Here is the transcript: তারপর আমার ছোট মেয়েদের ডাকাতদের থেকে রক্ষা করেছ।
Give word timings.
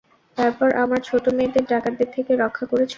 তারপর 0.37 0.69
আমার 0.75 0.99
ছোট 1.01 1.25
মেয়েদের 1.33 1.65
ডাকাতদের 1.65 2.09
থেকে 2.15 2.31
রক্ষা 2.35 2.65
করেছ। 2.65 2.89